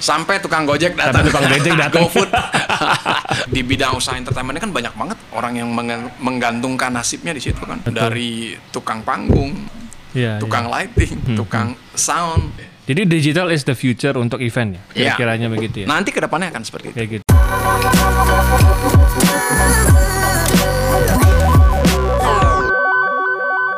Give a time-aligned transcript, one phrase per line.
[0.00, 2.02] sampai tukang gojek datang Sampai tukang gojek datang.
[2.02, 2.30] GoFood
[3.54, 7.78] di bidang usaha entertainment kan banyak banget orang yang menggan- menggantungkan nasibnya di situ kan
[7.86, 9.54] dari tukang panggung
[10.10, 10.72] Iya, tukang iya.
[10.82, 12.50] lighting tukang sound
[12.82, 14.82] Jadi digital is the future untuk event ya.
[14.90, 15.14] Iya.
[15.14, 15.86] Kira-kiranya begitu ya.
[15.86, 17.24] nanti ke depannya akan seperti itu Kayak gitu.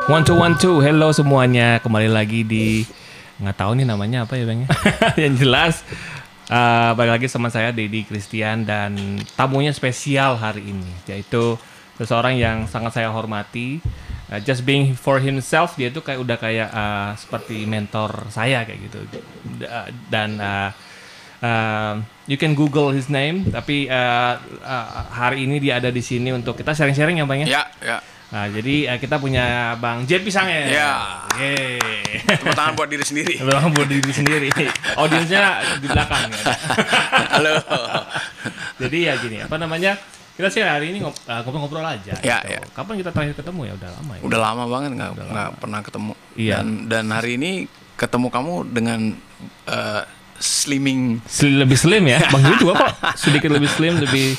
[0.05, 2.83] One two one two, hello semuanya, kembali lagi di
[3.43, 4.69] nggak tahu nih namanya apa ya bang ya.
[5.27, 5.75] Yang jelas
[6.47, 11.59] eh, balik lagi sama saya Dedi Christian dan tamunya spesial hari ini yaitu
[11.99, 13.83] seseorang yang sangat saya hormati.
[14.31, 18.79] Eh, just being for himself dia tuh kayak udah kayak eh, seperti mentor saya kayak
[18.87, 18.99] gitu
[19.59, 20.71] Da- dan eh,
[21.43, 26.31] Uh, you can Google his name, tapi uh, uh, hari ini dia ada di sini
[26.31, 27.47] untuk kita sharing-sharing ya bang ya.
[27.59, 27.97] ya ya
[28.33, 30.65] Nah, jadi uh, kita punya bang Jet Pisang ya.
[30.65, 30.91] Ya.
[31.37, 31.77] Yeay.
[32.25, 34.49] tepuk tangan buat diri sendiri Bang buat diri sendiri.
[34.97, 36.29] Audiensnya di belakang.
[36.29, 36.41] Ya.
[37.37, 37.53] halo
[38.81, 39.93] Jadi ya gini, apa namanya?
[40.33, 41.13] Kita sih hari ini uh,
[41.45, 42.17] ngobrol-ngobrol aja.
[42.25, 42.57] Ya, gitu.
[42.57, 42.61] ya.
[42.73, 43.73] Kapan kita terakhir ketemu ya?
[43.77, 44.21] Udah lama ya.
[44.25, 46.55] udah lama banget nggak nggak pernah ketemu Iya.
[46.57, 47.51] dan dan hari ini
[47.93, 48.99] ketemu kamu dengan
[49.69, 50.01] eh,
[50.41, 52.17] slimming Sli- lebih slim ya.
[52.33, 52.89] Bang Jet juga kok
[53.29, 54.33] sedikit lebih slim, lebih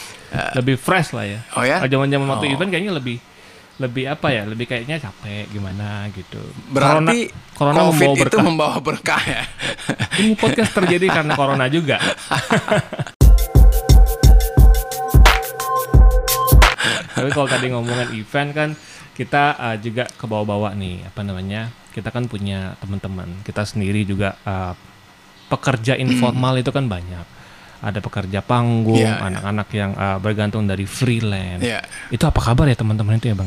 [0.58, 1.38] lebih fresh lah ya.
[1.54, 1.78] Oh ya?
[1.86, 2.54] Zaman-zaman waktu Oh.
[2.58, 3.22] event kayaknya lebih
[3.74, 4.42] lebih apa ya?
[4.46, 6.38] Lebih kayaknya capek gimana gitu.
[6.70, 7.26] berarti
[7.58, 8.44] corona, corona covid membawa itu berkah.
[8.46, 9.42] membawa berkah ya
[10.22, 11.98] Ini podcast terjadi karena corona juga.
[17.14, 18.68] Tapi kalau tadi ngomongin event kan
[19.14, 24.34] kita uh, juga ke bawah-bawah nih apa namanya kita kan punya teman-teman kita sendiri juga
[24.42, 24.74] uh,
[25.46, 27.22] pekerja informal itu kan banyak
[27.78, 29.22] ada pekerja panggung Iya, iya.
[29.22, 31.86] anak-anak yang uh, bergantung dari freelance Iya.
[32.10, 33.46] itu apa kabar ya teman-teman itu ya bang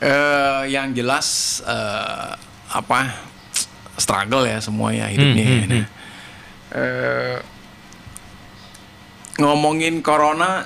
[0.00, 1.28] Eh, yang jelas
[1.60, 2.32] eh,
[2.70, 3.12] apa
[3.94, 5.60] struggle ya semuanya hidupnya Hmm, ya.
[5.60, 5.86] hmm, Nah,
[6.72, 7.36] eh,
[9.36, 10.64] ngomongin corona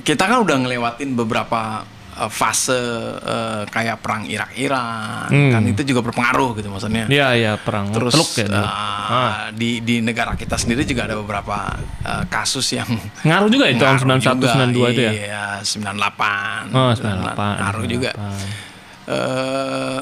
[0.00, 1.82] kita kan udah ngelewatin beberapa
[2.20, 2.76] eh, fase
[3.16, 5.50] eh, kayak perang Irak-Iran Hmm.
[5.50, 8.68] kan itu juga berpengaruh gitu maksudnya Iya iya perang terus teluk ya eh,
[9.10, 9.48] Ah.
[9.50, 11.72] di di negara kita sendiri juga ada beberapa
[12.02, 12.86] eh, kasus yang
[13.22, 14.52] ngaruh juga itu tahun ngaruh 91 juga.
[14.52, 16.70] 92 itu ya Iya, 98.
[16.70, 17.56] Oh, 98.
[17.58, 18.10] Ngaruh juga.
[18.12, 18.68] 98.
[19.10, 20.00] Eh,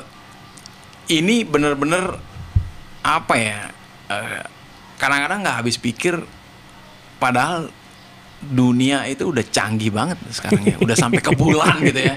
[1.11, 2.05] ini bener-bener
[3.01, 3.61] apa ya?
[4.09, 4.45] eh,
[4.97, 6.17] kadang-kadang nggak habis pikir
[7.17, 7.69] padahal
[8.39, 10.77] dunia itu udah canggih banget sekarang ya.
[10.79, 12.15] Udah sampai ke bulan gitu ya.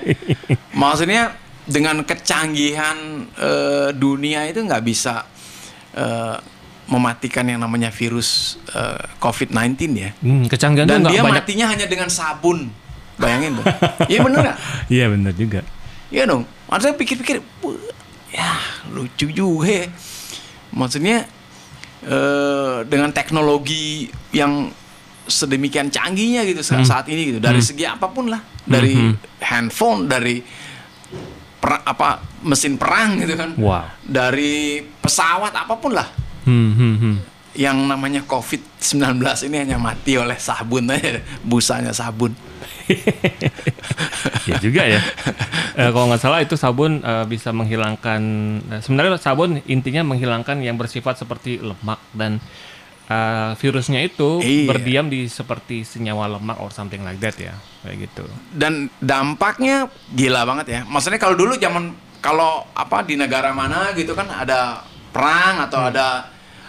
[0.71, 1.33] Maksudnya
[1.65, 2.97] dengan kecanggihan
[3.37, 5.25] eh, dunia itu nggak bisa
[5.93, 6.37] eh,
[6.87, 10.09] mematikan yang namanya virus eh, COVID-19 ya.
[10.21, 11.41] Hmm, kecanggihan Dan dia banyak.
[11.41, 12.69] matinya hanya dengan sabun.
[13.17, 13.65] Bayangin tuh.
[14.11, 14.57] Iya bener gak?
[14.89, 15.61] Iya benar juga.
[16.09, 16.43] Iya dong.
[16.67, 17.77] Maksudnya pikir-pikir, "Wah,
[18.33, 18.51] ya
[18.89, 19.69] lucu juga.
[19.69, 19.85] ya."
[20.73, 21.29] Maksudnya
[22.01, 24.73] eh, dengan teknologi yang
[25.31, 27.39] sedemikian canggihnya gitu saat, saat ini gitu.
[27.39, 29.11] Dari segi apa pun lah, dari
[29.41, 30.43] handphone, dari
[31.57, 33.85] per- apa mesin perang gitu kan, Wow.
[34.01, 36.07] dari pesawat apa pun lah.
[36.43, 37.15] Hmm, hmm, hmm.
[37.51, 39.19] Yang namanya COVID-19
[39.51, 42.31] ini hanya mati oleh sabun aja, busanya sabun.
[44.49, 45.01] ya juga ya.
[45.75, 48.21] Eh, kalau nggak salah itu sabun eh, bisa menghilangkan.
[48.71, 52.39] eh, sebenarnya sabun intinya menghilangkan yang bersifat seperti lemak dan
[53.11, 54.67] eh, virusnya itu Iya.
[54.67, 57.51] berdiam di seperti senyawa lemak or something like that ya,
[57.83, 58.23] kayak gitu.
[58.53, 60.79] dan dampaknya gila banget ya.
[60.85, 64.79] Maksudnya kalau dulu zaman kalau apa di negara mana gitu kan ada
[65.11, 66.07] perang atau ada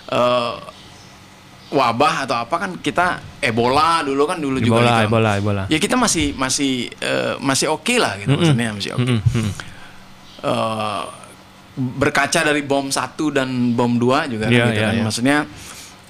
[0.08, 0.54] eh,
[1.72, 3.06] wabah atau apa kan kita
[3.40, 5.08] Ebola dulu kan dulu juga Ebola, gitu.
[5.08, 5.62] Ebola, Ebola.
[5.68, 9.08] Ya kita masih masih eh, masih oke lah gitu maksudnya masih oke.
[9.08, 9.50] Hmm, hmm.
[10.42, 11.02] Eh,
[11.72, 14.92] berkaca dari bom satu dan bom dua juga kan Iya, gitu iya, kan.
[14.92, 15.02] iya.
[15.06, 15.36] Maksudnya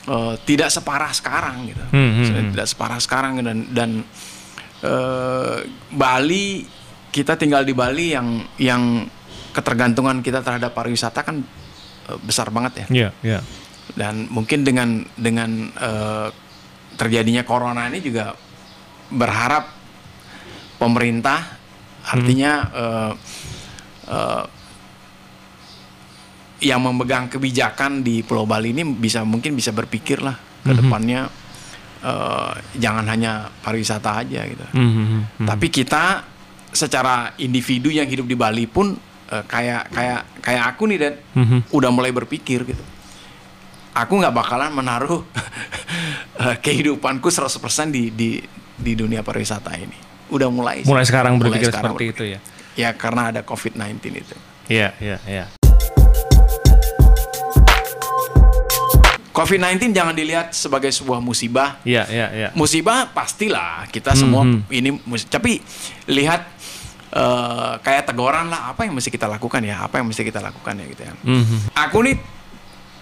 [0.08, 1.84] eh, tidak separah sekarang gitu.
[1.90, 2.50] Hmm, hmm, hmm.
[2.54, 3.90] Tidak separah sekarang dan dan
[4.82, 5.56] eh,
[5.92, 6.66] Bali
[7.12, 9.04] kita tinggal di Bali yang yang
[9.52, 11.36] ketergantungan kita terhadap pariwisata kan
[12.08, 12.86] eh, besar banget ya.
[12.88, 13.40] Iya, iya.
[13.92, 16.28] Dan mungkin dengan dengan eh,
[16.96, 18.32] terjadinya corona ini juga
[19.12, 19.68] berharap
[20.80, 21.60] pemerintah
[22.02, 23.12] artinya eh,
[24.08, 24.44] eh,
[26.62, 31.26] yang memegang kebijakan di Pulau Bali ini bisa mungkin bisa berpikir lah ke depannya
[32.00, 34.62] eh, jangan hanya pariwisata aja gitu.
[34.70, 35.46] Hmm, hmm, hmm, hmm.
[35.50, 36.22] Tapi kita
[36.72, 38.94] secara individu yang hidup di Bali pun
[39.28, 41.60] eh, kayak kayak kayak aku nih dan Hmm, hmm.
[41.74, 42.84] udah mulai berpikir gitu.
[43.92, 45.26] Aku nggak bakalan menaruh
[46.46, 47.58] eh, kehidupanku 100%
[47.90, 48.30] di di
[48.78, 49.98] di dunia pariwisata ini.
[50.30, 50.80] Udah mulai.
[50.80, 50.88] sih.
[50.88, 52.14] Mulai sekarang Mulai berpikir sekarang seperti berpikir.
[52.14, 52.40] itu ya.
[52.72, 54.36] Ya karena ada COVID-19 itu.
[54.70, 55.44] Iya, iya, iya.
[59.42, 61.82] COVID-19 jangan dilihat sebagai sebuah musibah.
[61.82, 62.48] Iya, iya, iya.
[62.54, 64.70] Musibah pastilah kita semua hmm.
[64.70, 64.90] ini
[65.26, 65.58] tapi
[66.06, 66.46] lihat
[67.10, 70.78] eh, kayak teguran lah apa yang mesti kita lakukan ya, apa yang mesti kita lakukan
[70.78, 71.12] ya gitu ya.
[71.26, 71.58] Mhm.
[71.90, 72.16] Aku nih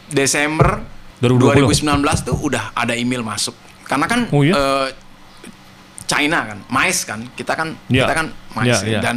[0.09, 0.81] Desember
[1.21, 1.85] 2020.
[1.85, 3.55] 2019 tuh udah ada email masuk.
[3.85, 4.55] Karena kan Oh, iya?
[4.57, 4.89] eh,
[6.09, 8.03] China kan, mais kan, kita kan Iya.
[8.09, 8.27] kita kan
[8.59, 9.01] mais Iya, iya.
[9.05, 9.17] dan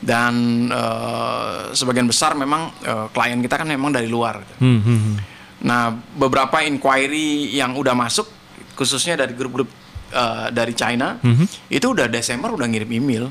[0.00, 0.34] dan
[0.72, 4.40] eh, sebagian besar memang eh, klien kita kan memang dari luar.
[4.44, 4.54] gitu.
[4.60, 5.16] Hmm, hmm, hmm.
[5.60, 5.82] Nah,
[6.14, 8.24] beberapa inquiry yang udah masuk,
[8.72, 9.68] khususnya dari grup-grup
[10.10, 11.68] uh, dari China, Mhm.
[11.68, 13.28] itu udah Desember udah ngirim email.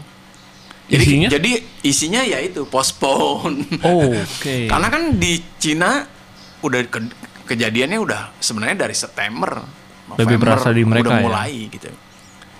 [0.85, 1.27] Jadi, Isinya?
[1.29, 1.51] jadi
[1.83, 3.61] isinya ya itu postpone.
[3.81, 4.65] Oh, oke.
[4.65, 6.01] Karena kan di Cina
[6.59, 7.13] udah ke-
[7.45, 9.61] kejadiannya udah sebenarnya dari September,
[10.09, 11.23] Lebih berasa di mereka udah ya?
[11.23, 11.89] mulai gitu.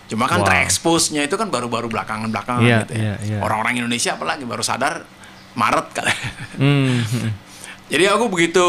[0.10, 0.48] Cuma kan Wow.
[0.48, 3.01] terekspos-nya itu kan baru-baru belakangan-belakangan Iya, gitu ya.
[3.01, 3.38] iya, iya.
[3.42, 5.06] Orang-orang Indonesia apalagi baru sadar
[5.54, 6.13] Maret kali.
[6.57, 7.30] Hmm, hmm.
[7.94, 8.66] Jadi aku begitu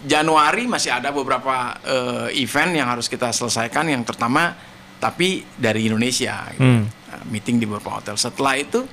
[0.00, 4.56] Januari masih ada beberapa eh, event yang harus kita selesaikan yang pertama
[5.00, 6.64] tapi dari Indonesia gitu.
[6.64, 6.84] Hmm.
[6.88, 8.16] Nah, meeting di beberapa hotel.
[8.16, 8.84] Setelah itu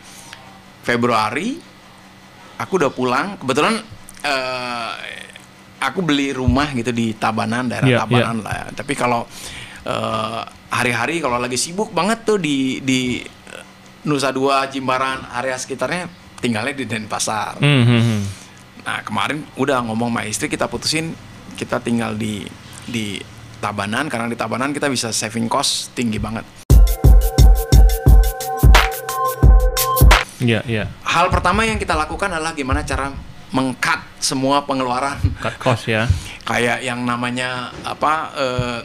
[0.84, 1.60] Februari
[2.60, 3.28] aku udah pulang.
[3.40, 3.76] Kebetulan
[4.24, 4.92] eh,
[5.80, 8.54] aku beli rumah gitu di Tabanan daerah Iya, Tabanan lah.
[8.54, 8.66] ya.
[8.76, 9.28] Tapi kalau
[9.88, 13.24] eh, hari-hari kalau lagi sibuk banget tuh di di
[14.08, 16.08] Nusa Dua, Jimbaran, area sekitarnya
[16.40, 17.60] tinggalnya di Denpasar.
[17.60, 18.07] Hmm, hmm, hmm.
[18.88, 21.12] Nah kemarin udah ngomong sama istri kita putusin
[21.60, 22.48] kita tinggal di
[22.88, 23.20] di
[23.60, 26.48] Tabanan karena di Tabanan kita bisa saving cost tinggi banget.
[30.40, 30.86] Iya, iya.
[31.04, 33.12] Hal pertama yang kita lakukan adalah gimana cara
[33.52, 36.08] mengkat semua pengeluaran Cut cost ya.
[36.50, 38.80] kayak yang namanya apa eh,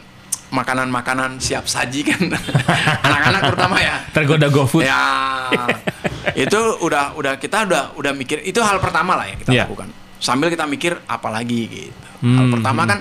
[0.51, 2.19] makanan-makanan siap saji kan
[3.07, 4.03] anak-anak terutama ya.
[4.11, 4.83] Tergoda GoFood.
[4.83, 4.99] Ya
[6.33, 9.65] itu udah udah kita udah udah mikir itu hal pertama lah yang kita Iya.
[9.65, 11.99] lakukan sambil kita mikir apa lagi gitu.
[12.23, 12.99] Hal Hmm, pertama kan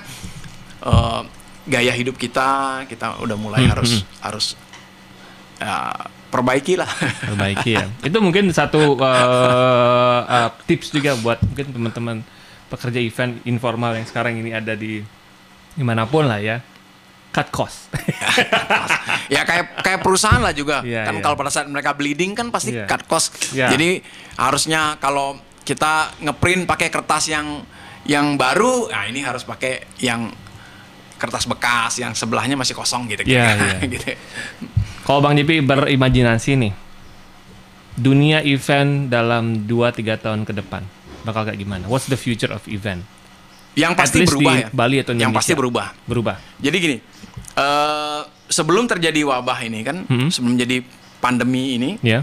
[0.83, 1.21] eh,
[1.65, 4.47] gaya hidup kita kita udah mulai Hmm, harus harus
[5.57, 5.95] ya,
[6.27, 6.91] perbaiki lah.
[7.23, 7.87] Perbaiki ya.
[8.09, 12.17] Itu mungkin satu eh, eh, tips juga buat mungkin teman-teman
[12.67, 15.05] pekerja event informal yang sekarang ini ada di
[15.73, 16.59] di mana pun lah ya.
[17.37, 17.89] Cut cost.
[19.33, 21.23] ya kayak kayak perusahaan lah juga Iya, kan iya.
[21.25, 22.85] kalau pada saat mereka bleeding kan pasti Iya.
[22.85, 23.33] cut cost.
[23.57, 23.73] Iya.
[23.73, 24.05] Jadi
[24.37, 27.65] harusnya kalau kita ngeprint pakai kertas yang
[28.03, 30.29] yang baru, nah ini harus pakai yang
[31.17, 33.23] kertas bekas yang sebelahnya masih kosong gitu.
[33.25, 33.77] Iya, iya.
[33.87, 34.13] gitu.
[35.03, 36.73] Kalau Bang JP berimajinasi nih,
[37.95, 40.83] dunia event dalam 2-3 tahun ke depan
[41.23, 41.87] bakal kayak gimana?
[41.87, 43.07] What's the future of event?
[43.73, 44.69] Yang At pasti least berubah di ya.
[44.71, 45.39] Bali atau Yang Indonesia.
[45.39, 45.87] pasti berubah.
[46.05, 46.37] Berubah.
[46.59, 46.97] Jadi gini,
[47.55, 50.29] eh sebelum terjadi wabah ini kan, Hmm.
[50.29, 50.85] sebelum jadi
[51.19, 52.21] pandemi ini, Ya.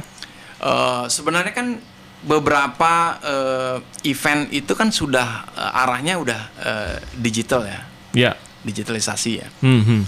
[0.60, 1.82] eh sebenarnya kan
[2.20, 7.82] beberapa eh, event itu kan sudah eh, arahnya udah eh, digital ya,
[8.14, 8.32] Ya.
[8.62, 9.48] digitalisasi ya.
[9.60, 10.02] Hmm, hmm.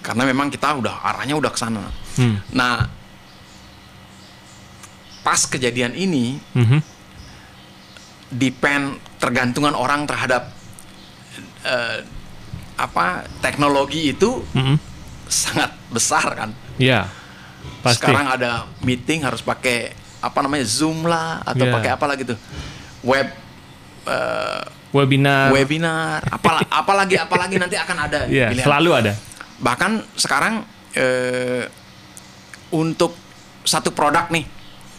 [0.00, 1.82] Karena memang kita udah arahnya udah ke sana.
[2.14, 2.38] Hmm.
[2.52, 2.86] Nah,
[5.20, 6.78] pas kejadian ini Mhm.
[8.30, 8.84] depend
[9.18, 10.54] tergantungan orang terhadap
[11.66, 11.98] eh,
[12.76, 13.04] apa
[13.40, 14.76] teknologi itu Mhm.
[15.26, 16.50] sangat besar kan.
[16.78, 17.10] Ya.
[17.82, 17.98] Pasti.
[17.98, 21.72] Sekarang ada meeting harus pakai apa namanya Zoom lah atau Iya.
[21.72, 22.38] pakai apa lagi tuh
[23.02, 23.26] web
[24.06, 25.50] eh, Webinar.
[25.50, 28.64] webinar apalah apalagi apalagi nanti akan ada Iya, pilihan.
[28.64, 29.12] selalu ada.
[29.58, 31.66] bahkan sekarang eh,
[32.70, 33.12] untuk
[33.62, 34.46] satu produk nih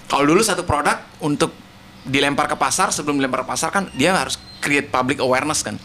[0.05, 1.51] kalau dulu satu produk untuk
[2.03, 5.75] dilempar ke pasar sebelum dilempar ke pasar kan dia harus create public awareness kan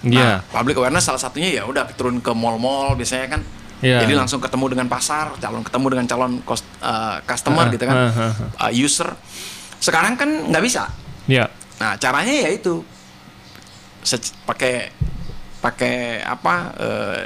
[0.00, 0.38] Iya.
[0.38, 3.42] Nah, public awareness salah satunya ya udah turun ke mall-mall biasanya kan
[3.78, 4.02] Iya.
[4.02, 7.96] jadi langsung ketemu dengan pasar calon ketemu dengan calon kos- eh, customer Ah, gitu kan
[7.96, 9.10] ah, ah, eh, user
[9.78, 10.90] sekarang kan nggak bisa
[11.26, 11.44] Ya.
[11.76, 12.80] Nah, caranya ya itu
[14.44, 14.88] pakai
[15.58, 17.22] pakai apa eh,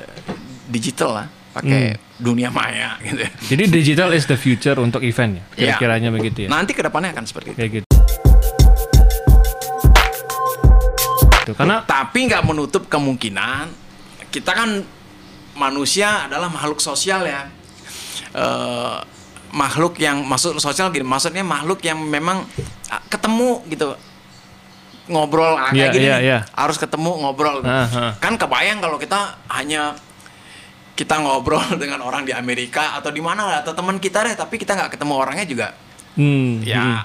[0.67, 3.23] digital lah, pakai dunia maya gitu.
[3.49, 5.43] Jadi digital is the future untuk event ya.
[5.55, 5.55] Iya.
[5.79, 6.49] Kira-kiranya begitu ya.
[6.49, 7.59] Nanti ke depannya akan seperti itu.
[7.59, 7.92] Kayak gitu.
[11.53, 13.83] Tuh, karena Tapi nggak menutup kemungkinan
[14.33, 14.81] kita kan
[15.53, 17.53] manusia adalah makhluk sosial ya.
[18.33, 18.99] Eh,
[19.53, 22.49] makhluk yang masuk sosial gini, maksudnya makhluk yang memang
[22.89, 23.93] ah, ketemu gitu
[25.13, 26.25] ngobrol ah, kayak gini iya, nih.
[26.25, 26.39] iya.
[26.57, 28.13] harus ketemu ngobrol Ah, ah.
[28.17, 29.93] kan kebayang kalau kita hanya
[30.95, 34.57] kita ngobrol dengan orang di Amerika atau di mana lah, atau teman kita deh tapi
[34.57, 35.69] kita nggak ketemu orangnya juga
[36.17, 37.01] hmm, ya hmm.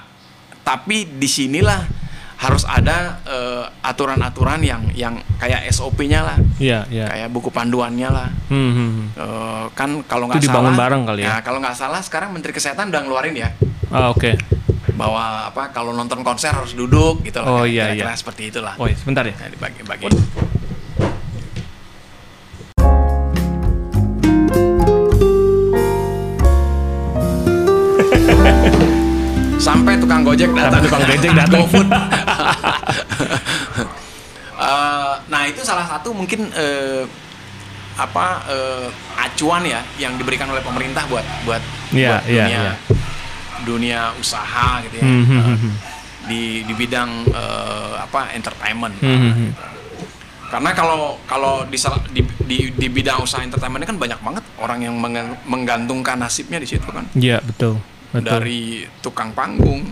[0.62, 1.97] tapi di sinilah
[2.38, 7.06] harus ada eh, aturan-aturan yang yang kayak SOP-nya lah Iya, iya.
[7.06, 9.06] kayak buku panduannya lah Hmm, hmm, hmm.
[9.12, 11.42] Eh, kan kalau nggak salah bareng kali ya?
[11.42, 13.50] kalau nggak salah sekarang Menteri Kesehatan udah ngeluarin ya
[13.88, 14.38] Ah, oke.
[14.94, 18.16] bahwa apa kalau nonton konser harus duduk gitu lah Oh, kayak iya, kira-kira iya.
[18.16, 19.34] seperti itulah Oh, iya, sebentar ya.
[19.34, 20.06] Nah, dibagi-bagi
[30.18, 30.80] tukang gojek datang.
[30.82, 31.60] Tukang gojek datang.
[31.62, 31.88] GoFood.
[34.58, 37.06] Eh, nah itu salah satu mungkin eh,
[37.94, 41.62] apa eh, acuan ya yang diberikan oleh pemerintah buat buat,
[41.94, 42.74] Iya, buat iya, dunia iya.
[43.62, 45.74] dunia usaha gitu ya Hmm, hmm, hmm.
[46.26, 48.98] di di bidang eh, apa entertainment.
[48.98, 49.50] Hmm, hmm.
[50.50, 51.78] Karena kalau kalau di,
[52.10, 54.98] di di di bidang usaha entertainment ini kan banyak banget orang yang
[55.46, 57.06] menggantungkan nasibnya di situ kan.
[57.14, 57.78] Iya betul.
[58.10, 58.26] Betul.
[58.26, 59.84] Dari tukang panggung,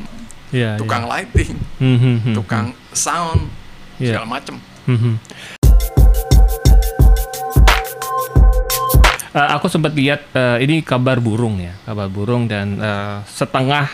[0.49, 0.79] Iya.
[0.79, 3.51] tukang lighting, Hmm, hmm, hmm, tukang sound,
[3.97, 4.15] Iya.
[4.15, 4.57] segala macem.
[4.85, 5.15] hmm, hmm.
[9.33, 13.85] Eh, aku sempat lihat eh, ini kabar burung ya, kabar burung dan eh, setengah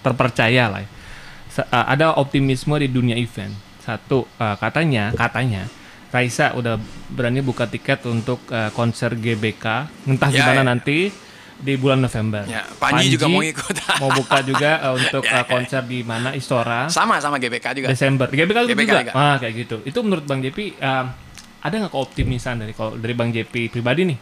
[0.00, 0.80] terpercaya lah.
[0.80, 0.88] ya.
[1.50, 3.52] Se- eh, ada optimisme di dunia event.
[3.78, 5.68] Satu eh, katanya, katanya
[6.08, 9.66] Raisa udah berani buka tiket untuk eh, konser GBK,
[10.06, 10.66] entah Ya, gimana ya.
[10.66, 11.12] nanti
[11.56, 12.44] di bulan November.
[12.44, 13.76] Ya, Panji juga mau ikut.
[14.02, 16.88] mau buka juga eh, untuk Ya, eh, konser di mana Istora.
[16.92, 17.88] Sama sama GBK juga.
[17.88, 18.28] Desember.
[18.28, 19.00] GBK, GBK juga.
[19.08, 19.12] juga.
[19.16, 19.76] Ah, kayak gitu.
[19.88, 21.06] Itu menurut Bang JP um,
[21.64, 24.18] ada nggak keoptimisan dari kalau dari Bang JP pribadi nih?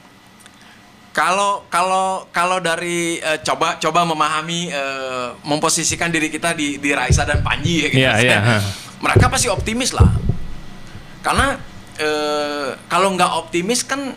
[1.15, 7.23] Kalau kalau kalau dari eh, coba coba memahami eh, memposisikan diri kita di di Raisa
[7.23, 8.03] dan Panji ya gitu.
[8.03, 8.57] Iya, iya, ha.
[8.99, 10.11] Mereka pasti optimis lah.
[11.23, 11.55] Karena
[11.99, 14.15] eh, kalau nggak optimis kan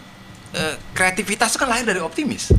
[0.58, 2.50] eh, kreativitas kan lahir dari optimis.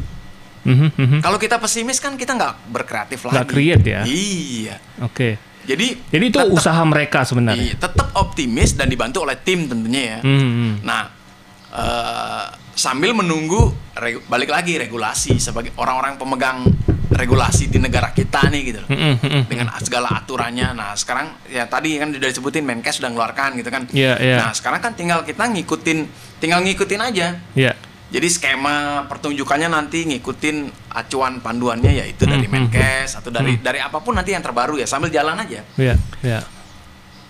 [0.68, 1.18] Mhm, mhm.
[1.20, 3.34] Kalau kita pesimis kan kita nggak berkreatif lagi.
[3.34, 4.00] Nggak create ya?
[4.04, 4.76] Iya.
[5.00, 5.40] Oke.
[5.64, 7.60] Jadi Jadi itu tetap- usaha mereka sebenarnya.
[7.62, 10.18] iya, tetap optimis dan dibantu oleh tim tentunya ya.
[10.20, 10.72] Mhm, mhm.
[10.80, 11.02] Nah,
[11.68, 13.74] eh, sambil menunggu
[14.24, 16.62] balik lagi regulasi sebagai orang-orang pemegang
[17.08, 18.88] regulasi di negara kita nih gitu loh.
[18.88, 19.42] Mhm, mhm.
[19.44, 20.72] Dengan segala aturannya.
[20.72, 23.82] Nah, sekarang ya tadi kan sudah disebutin Menkes sudah ngeluarkan gitu kan.
[23.90, 24.36] Iya, iya.
[24.38, 25.98] Nah, sekarang kan tinggal kita ngikutin
[26.38, 27.36] tinggal ngikutin aja.
[27.52, 27.72] Iya.
[28.08, 30.56] Jadi skema pertunjukannya nanti ngikutin
[30.96, 34.80] acuan panduannya yaitu dari Hmm, hmm, Menkes atau dari dari apa pun nanti yang terbaru
[34.80, 35.60] ya sambil jalan aja.
[35.76, 36.40] Iya, iya.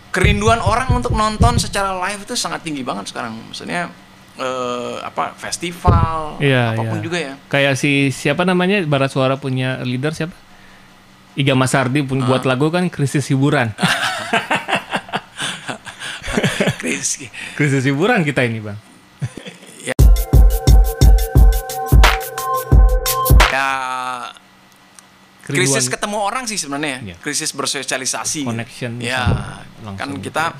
[0.09, 3.35] Kerinduan orang untuk nonton secara live itu sangat tinggi banget sekarang.
[3.51, 3.91] Maksudnya
[4.39, 7.05] eh, apa festival Iya, apa pun iya.
[7.05, 7.35] juga ya.
[7.51, 10.35] Kayak si siapa namanya Barat Suara punya leader siapa?
[11.35, 12.55] Iga Masardi pun buat Ah.
[12.55, 13.75] lagu kan krisis hiburan.
[16.79, 17.19] Chris,
[17.55, 18.79] krisis hiburan kita ini, Bang.
[25.49, 26.99] Krisis ketemu orang sih sebenarnya.
[27.03, 27.15] Iya.
[27.19, 28.45] Krisis bersosialisasi.
[28.45, 29.25] Connection Ya,
[29.81, 30.53] sama kan kita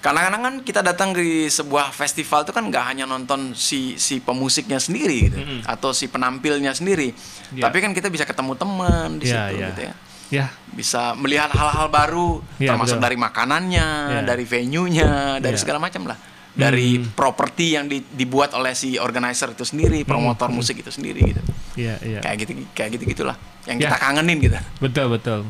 [0.00, 4.76] kadang-kadang kan kita datang di sebuah festival itu kan nggak hanya nonton si si pemusiknya
[4.76, 7.08] sendiri gitu atau si penampilnya sendiri.
[7.56, 7.62] Iya.
[7.64, 9.68] Tapi kan kita bisa ketemu teman di Iya, situ iya.
[9.72, 9.94] gitu ya.
[10.32, 13.06] Ya, Bisa melihat hal-hal baru Iya, termasuk betul.
[13.06, 14.20] dari makanannya, Iya.
[14.26, 15.62] dari venue-nya, dari Iya.
[15.62, 16.18] segala macam lah.
[16.54, 17.14] Dari Hmm.
[17.14, 20.58] properti yang di- dibuat oleh si organizer itu sendiri, promotor Hmm.
[20.58, 21.42] musik itu sendiri gitu.
[21.74, 22.18] iya, iya.
[22.22, 23.88] Kayak gitu kayak gitu gitulah yang Ya.
[23.92, 24.58] kita kangenin gitu.
[24.80, 25.40] Betul betul.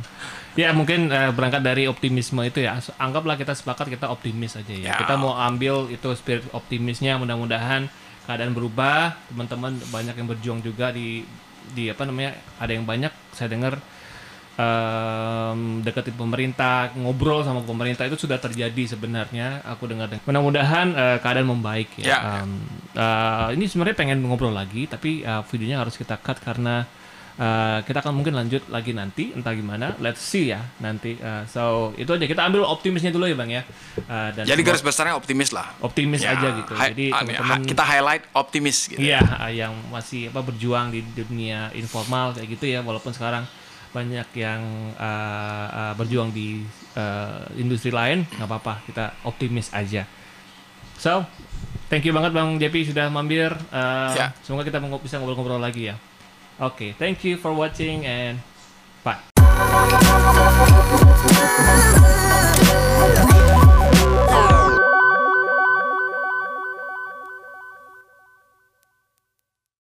[0.55, 2.79] Ya mungkin eh, berangkat dari optimisme itu ya.
[2.95, 4.95] Anggaplah kita sepakat kita optimis aja ya.
[4.95, 4.97] Ya.
[5.03, 7.19] Kita mau ambil itu spirit optimisnya.
[7.19, 7.91] Mudah-mudahan
[8.23, 9.19] keadaan berubah.
[9.35, 11.27] Teman-teman banyak yang berjuang juga di
[11.75, 12.39] di apa namanya.
[12.63, 13.83] Ada yang banyak saya dengar
[14.55, 19.67] em, deketin pemerintah, ngobrol sama pemerintah itu sudah terjadi sebenarnya.
[19.75, 20.07] Aku dengar.
[20.23, 22.07] Mudah-mudahan eh, keadaan membaik ya.
[22.07, 22.19] Ya.
[22.47, 22.63] Em,
[22.95, 26.87] eh, ini sebenarnya pengen ngobrol lagi, tapi eh, videonya harus kita cut karena
[27.35, 29.99] Uh, kita akan mungkin lanjut lagi nanti entah gimana.
[29.99, 31.19] Let's see ya nanti.
[31.19, 31.63] Uh, so
[31.95, 32.23] itu aja.
[32.25, 33.63] Kita ambil optimisnya dulu ya bang ya.
[34.01, 35.67] Uh, dan Jadi semua garis besarnya optimis lah.
[35.81, 36.73] optimis Ya, aja gitu.
[36.73, 39.03] hi- jadi teman-teman kita highlight optimis gitu.
[39.03, 42.81] iya uh, yang masih apa berjuang di dunia informal kayak gitu ya.
[42.81, 43.43] Walaupun sekarang
[43.91, 44.63] banyak yang
[44.95, 46.63] uh, uh, berjuang di
[46.95, 48.87] uh, industri lain nggak apa-apa.
[48.87, 50.07] Kita optimis aja.
[50.95, 51.27] So
[51.91, 53.51] thank you banget bang JP sudah mampir.
[53.75, 54.31] Uh, Ya.
[54.41, 55.99] semoga kita bisa ngobrol-ngobrol lagi ya
[56.61, 58.39] Okay, thank you for watching and
[59.03, 59.19] bye.